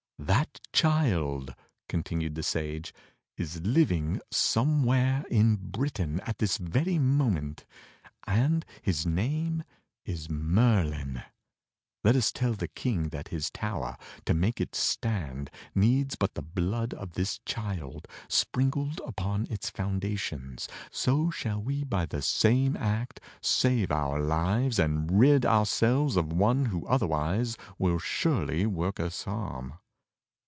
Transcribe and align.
"That 0.23 0.59
child," 0.71 1.55
continued 1.89 2.35
the 2.35 2.43
Sage, 2.43 2.93
"is 3.37 3.59
living 3.61 4.21
somewhere 4.29 5.25
in 5.31 5.55
Britain 5.55 6.19
at 6.23 6.37
this 6.37 6.57
very 6.57 6.99
moment, 6.99 7.65
and 8.27 8.63
his 8.83 9.03
name 9.03 9.63
is 10.05 10.29
Merlin. 10.29 11.23
Let 12.03 12.15
us 12.15 12.31
tell 12.31 12.53
the 12.53 12.67
King 12.67 13.09
that 13.09 13.29
his 13.29 13.49
tower, 13.49 13.97
to 14.25 14.35
make 14.35 14.61
it 14.61 14.75
stand, 14.75 15.49
needs 15.73 16.15
but 16.15 16.35
the 16.35 16.43
blood 16.43 16.93
of 16.93 17.13
this 17.13 17.39
child 17.43 18.07
sprinkled 18.29 19.01
upon 19.03 19.47
its 19.49 19.71
foundations. 19.71 20.67
So 20.91 21.31
shall 21.31 21.61
we 21.63 21.83
by 21.83 22.05
the 22.05 22.21
same 22.21 22.77
act 22.77 23.19
save 23.41 23.91
our 23.91 24.19
lives 24.21 24.77
and 24.77 25.19
rid 25.19 25.47
ourselves 25.47 26.15
of 26.15 26.31
one 26.31 26.65
who 26.65 26.85
otherwise 26.85 27.57
will 27.79 27.97
surely 27.99 28.67
work 28.67 28.99
us 28.99 29.23
harm." 29.23 29.73